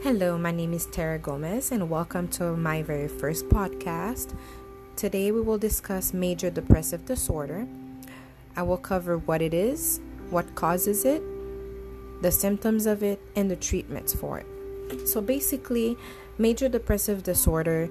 [0.00, 4.32] Hello, my name is Tara Gomez, and welcome to my very first podcast.
[4.94, 7.66] Today, we will discuss major depressive disorder.
[8.54, 9.98] I will cover what it is,
[10.30, 11.20] what causes it,
[12.22, 15.08] the symptoms of it, and the treatments for it.
[15.08, 15.96] So, basically,
[16.38, 17.90] major depressive disorder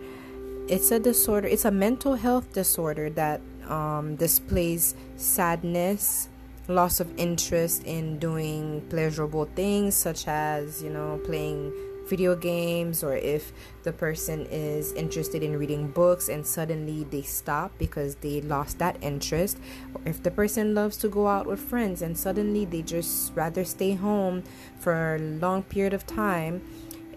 [0.69, 6.29] it's a disorder it's a mental health disorder that um, displays sadness
[6.67, 11.71] loss of interest in doing pleasurable things such as you know playing
[12.07, 13.51] video games or if
[13.83, 18.97] the person is interested in reading books and suddenly they stop because they lost that
[19.01, 19.57] interest.
[19.93, 23.63] Or if the person loves to go out with friends and suddenly they just rather
[23.63, 24.43] stay home
[24.79, 26.61] for a long period of time.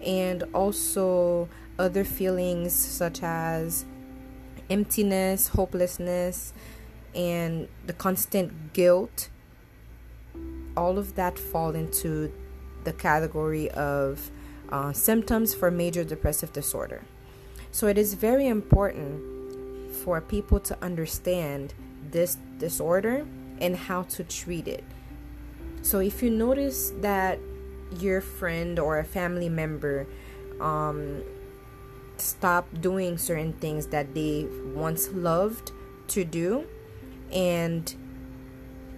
[0.05, 1.47] And also
[1.77, 3.85] other feelings such as
[4.69, 6.53] emptiness, hopelessness,
[7.13, 9.29] and the constant guilt,
[10.77, 12.31] all of that fall into
[12.83, 14.31] the category of
[14.71, 17.03] uh, symptoms for major depressive disorder.
[17.71, 21.73] So it is very important for people to understand
[22.09, 23.25] this disorder
[23.59, 24.83] and how to treat it.
[25.81, 27.39] So if you notice that
[27.99, 30.07] your friend or a family member
[30.59, 31.23] um,
[32.17, 35.71] stop doing certain things that they once loved
[36.09, 36.67] to do
[37.31, 37.93] and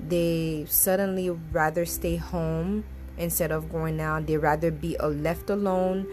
[0.08, 2.84] they suddenly rather stay home
[3.18, 6.08] instead of going out they rather be left alone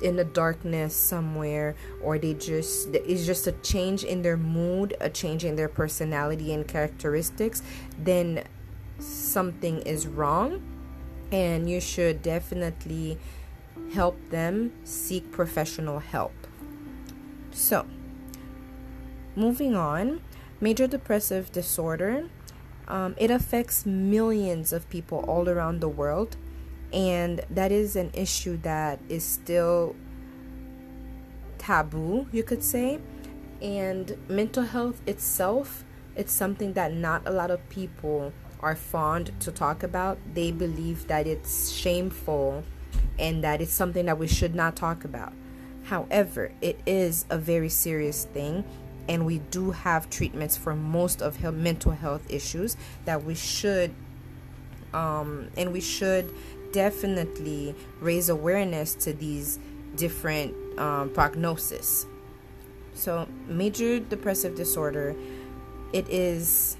[0.00, 5.10] in the darkness somewhere or they just it's just a change in their mood a
[5.10, 7.62] change in their personality and characteristics
[7.98, 8.44] then
[9.00, 10.62] something is wrong
[11.30, 13.18] and you should definitely
[13.92, 16.32] help them seek professional help.
[17.50, 17.86] So,
[19.34, 20.20] moving on,
[20.60, 22.28] major depressive disorder.
[22.88, 26.36] Um, it affects millions of people all around the world,
[26.92, 29.94] and that is an issue that is still
[31.58, 32.98] taboo, you could say.
[33.60, 35.84] And mental health itself,
[36.16, 40.18] it's something that not a lot of people are fond to talk about.
[40.34, 42.64] They believe that it's shameful
[43.18, 45.32] and that it's something that we should not talk about.
[45.84, 48.64] However, it is a very serious thing,
[49.08, 52.76] and we do have treatments for most of mental health issues
[53.06, 53.94] that we should,
[54.92, 56.32] um, and we should
[56.72, 59.58] definitely raise awareness to these
[59.96, 62.06] different um, prognosis.
[62.94, 65.14] So, major depressive disorder,
[65.92, 66.76] it is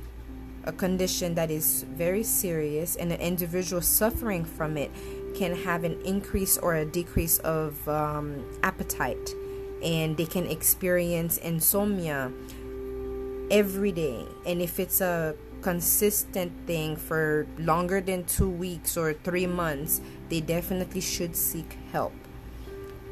[0.65, 4.91] a condition that is very serious, and an individual suffering from it
[5.35, 9.35] can have an increase or a decrease of um, appetite,
[9.83, 12.33] and they can experience insomnia
[13.51, 14.27] every day.
[14.47, 20.41] And if it's a consistent thing for longer than two weeks or three months, they
[20.41, 22.13] definitely should seek help.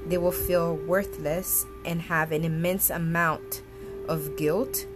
[0.06, 3.62] They will feel worthless and have an immense amount
[4.08, 4.86] of guilt.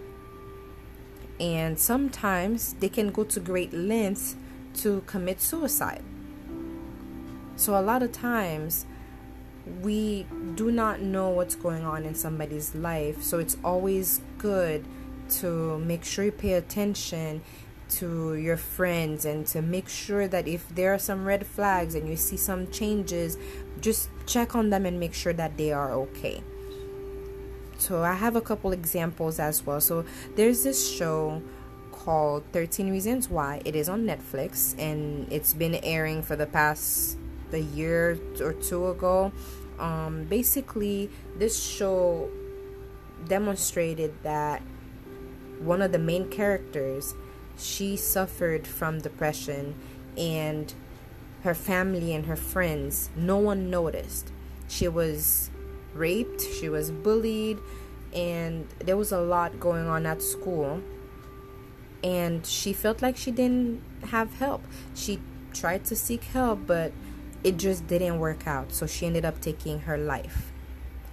[1.40, 4.36] And sometimes they can go to great lengths
[4.74, 6.02] to commit suicide.
[7.56, 8.86] So, a lot of times,
[9.82, 13.22] we do not know what's going on in somebody's life.
[13.22, 14.84] So, it's always good
[15.40, 17.42] to make sure you pay attention
[17.90, 22.08] to your friends and to make sure that if there are some red flags and
[22.08, 23.36] you see some changes,
[23.80, 26.42] just check on them and make sure that they are okay.
[27.78, 29.80] So, I have a couple examples as well.
[29.80, 30.04] So,
[30.36, 31.42] there's this show
[31.92, 33.60] called 13 Reasons Why.
[33.64, 37.18] It is on Netflix and it's been airing for the past
[37.54, 39.32] a year or two ago.
[39.78, 42.28] Um, basically, this show
[43.26, 44.62] demonstrated that
[45.60, 47.14] one of the main characters
[47.56, 49.74] she suffered from depression
[50.16, 50.72] and
[51.42, 54.32] her family and her friends no one noticed
[54.68, 55.50] she was
[55.94, 57.58] raped she was bullied
[58.14, 60.82] and there was a lot going on at school
[62.02, 64.62] and she felt like she didn't have help
[64.94, 65.18] she
[65.52, 66.92] tried to seek help but
[67.44, 68.72] it just didn't work out.
[68.72, 70.52] So she ended up taking her life.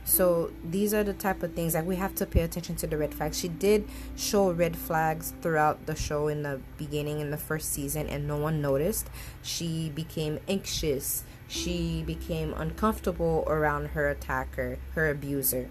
[0.07, 2.97] So these are the type of things that we have to pay attention to the
[2.97, 3.37] red flags.
[3.37, 8.07] She did show red flags throughout the show in the beginning in the first season
[8.07, 9.09] and no one noticed.
[9.43, 11.25] She became anxious.
[11.49, 15.67] She became uncomfortable around her attacker, her abuser.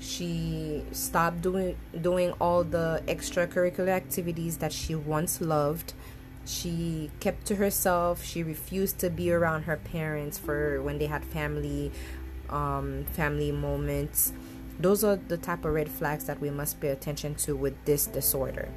[0.00, 5.94] She stopped doing doing all the extracurricular activities that she once loved
[6.44, 11.24] she kept to herself she refused to be around her parents for when they had
[11.24, 11.92] family
[12.50, 14.32] um, family moments
[14.80, 18.06] those are the type of red flags that we must pay attention to with this
[18.06, 18.68] disorder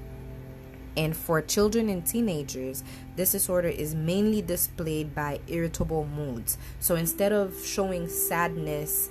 [0.97, 2.83] And for children and teenagers,
[3.15, 6.57] this disorder is mainly displayed by irritable moods.
[6.79, 9.09] So instead of showing sadness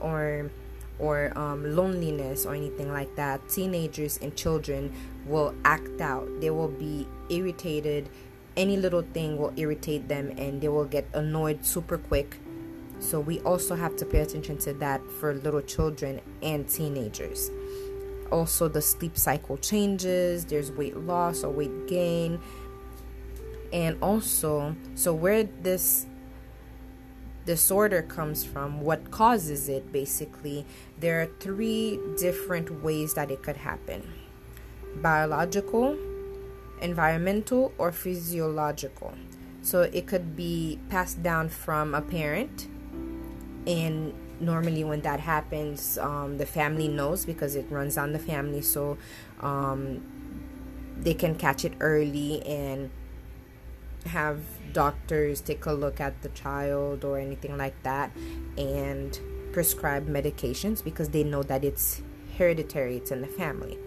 [0.00, 0.50] or
[0.98, 4.92] or um, loneliness or anything like that, teenagers and children
[5.26, 6.26] will act out.
[6.40, 8.08] They will be irritated.
[8.56, 12.38] Any little thing will irritate them and they will get annoyed super quick.
[12.98, 17.50] So we also have to pay attention to that for little children and teenagers
[18.30, 22.40] also the sleep cycle changes there's weight loss or weight gain
[23.72, 26.06] and also so where this
[27.44, 30.66] disorder comes from what causes it basically
[30.98, 34.02] there are three different ways that it could happen
[34.96, 35.96] biological
[36.80, 39.14] environmental or physiological.
[39.62, 42.68] So it could be passed down from a parent
[43.66, 48.60] and normally when that happens um, the family knows because it runs on the family.
[48.62, 48.98] So
[49.40, 50.02] um,
[50.96, 52.90] they can catch it early and
[54.06, 54.40] have
[54.72, 58.10] doctors take a look at the child or anything like that
[58.56, 59.18] and
[59.52, 62.02] prescribe medications because they know that it's
[62.36, 63.78] hereditary it's in the family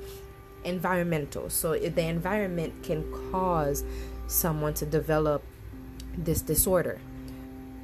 [0.64, 3.84] environmental so the environment can cause
[4.28, 5.44] someone to develop
[6.18, 7.00] this disorder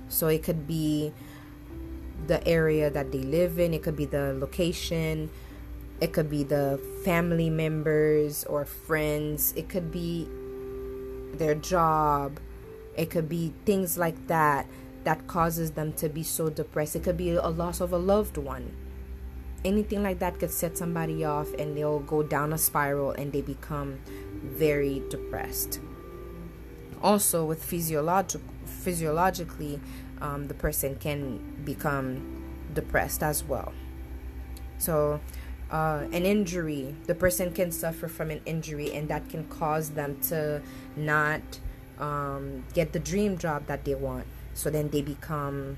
[0.10, 1.14] so it could be
[2.28, 5.30] the area that they live in, it could be the location,
[6.02, 10.28] it could be the family members or friends, it could be
[11.34, 12.40] their job,
[12.96, 14.68] it could be things like that
[15.04, 16.96] that causes them to be so depressed.
[16.96, 18.72] It could be a loss of a loved one.
[19.66, 23.42] Anything like that could set somebody off and they'll go down a spiral and they
[23.42, 24.00] become
[24.44, 25.80] very depressed.
[27.02, 29.80] Also, with physiological physiologically,
[30.22, 33.74] um, the person can become depressed as well.
[34.78, 35.20] So,
[35.72, 40.20] uh, an injury, the person can suffer from an injury, and that can cause them
[40.30, 40.62] to
[40.96, 41.42] not
[42.00, 44.26] um, get the dream job that they want.
[44.54, 45.78] So then they become,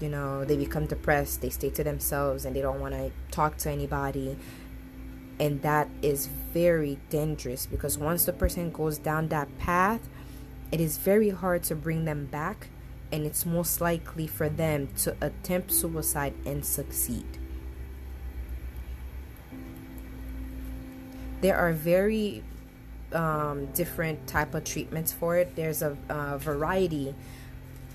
[0.00, 1.42] you know, they become depressed.
[1.42, 4.36] They stay to themselves and they don't want to talk to anybody.
[5.38, 10.08] And that is very dangerous because once the person goes down that path,
[10.72, 12.68] it is very hard to bring them back
[13.12, 17.26] and it's most likely for them to attempt suicide and succeed.
[21.40, 22.44] There are very
[23.12, 25.56] um, different type of treatments for it.
[25.56, 27.14] There's a, a variety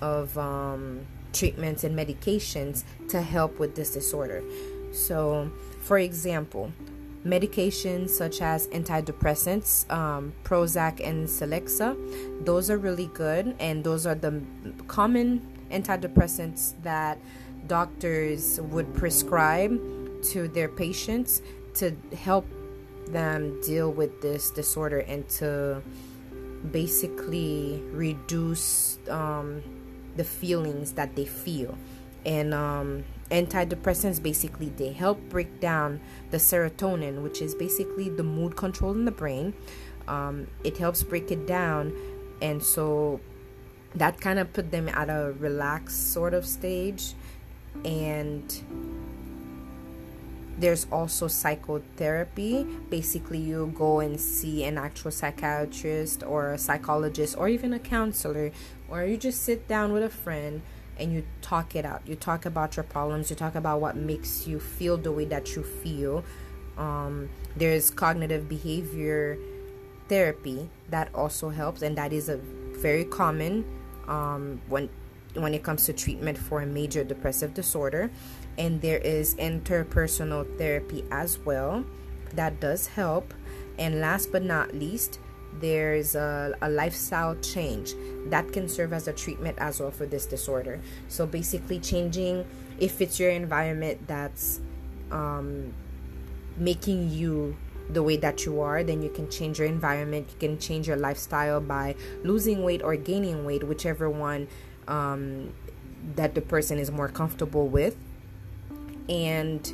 [0.02, 1.06] of um,
[1.36, 4.42] treatments and medications to help with this disorder.
[4.92, 5.52] So,
[5.82, 6.72] for example,
[7.26, 11.98] medications such as antidepressants, um, Prozac and Celexa.
[12.46, 14.42] Those are really good, and those are the
[14.88, 15.42] common
[15.72, 17.18] antidepressants that
[17.68, 19.72] doctors would prescribe
[20.24, 21.42] to their patients
[21.74, 22.46] to help
[23.08, 25.82] them deal with this disorder and to
[26.72, 29.62] basically reduce um,
[30.16, 31.78] the feelings that they feel.
[32.26, 36.00] And um, antidepressants basically they help break down
[36.32, 39.54] the serotonin which is basically the mood control in the brain.
[40.08, 41.94] Um, it helps break it down.
[42.42, 43.20] And so
[43.96, 47.14] that kind of put them at a relaxed sort of stage.
[47.84, 48.44] And
[50.58, 57.50] there's also psychotherapy basically you go and see an actual psychiatrist or a psychologist or
[57.50, 58.52] even a counselor
[58.88, 60.62] or you just sit down with a friend
[60.98, 62.02] and you talk it out.
[62.06, 65.56] You talk about your problems, you talk about what makes you feel the way that
[65.56, 66.24] you feel.
[66.78, 69.38] Um, there's cognitive behavior
[70.08, 73.66] therapy that also helps, and that is a very common
[74.08, 74.90] um, when
[75.36, 78.10] when it comes to treatment for a major depressive disorder.
[78.58, 81.86] And there is interpersonal therapy as well
[82.36, 83.34] that does help.
[83.78, 85.20] And last but not least,
[85.60, 87.94] there's a, a, lifestyle change
[88.28, 90.82] that can serve as a treatment as well for this disorder.
[91.08, 92.46] So basically, changing
[92.78, 94.60] if it's your environment that's
[95.12, 95.74] um,
[96.58, 97.56] making you
[97.90, 100.28] the way that you are, then you can change your environment.
[100.32, 104.48] You can change your lifestyle by losing weight or gaining weight, whichever one
[104.88, 105.54] um,
[106.16, 107.96] that the person is more comfortable with.
[109.08, 109.72] And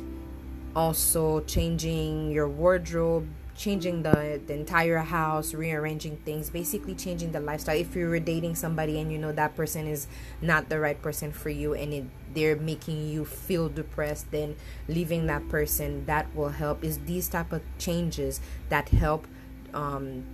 [0.74, 7.76] also changing your wardrobe changing the the entire house rearranging things basically changing the lifestyle.
[7.76, 10.06] If you were dating somebody and you know that person is
[10.40, 12.04] not the right person for you and it,
[12.34, 14.56] they're making you feel depressed then
[14.88, 16.82] leaving that person that will help.
[16.82, 19.26] Is these type of changes that help
[19.74, 20.24] um,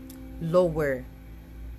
[0.40, 1.04] lower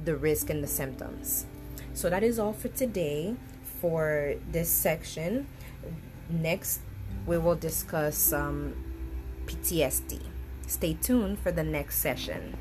[0.03, 1.45] the risk and the symptoms
[1.93, 3.35] so that is all for today
[3.81, 5.47] for this section
[6.29, 6.81] next
[7.25, 8.73] we will discuss um,
[9.45, 10.19] ptsd
[10.69, 12.55] Stay tuned for the next session.